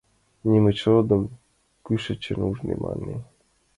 [0.49, 1.23] —Немычродым
[1.85, 3.15] кӱшычын ужнем, мане.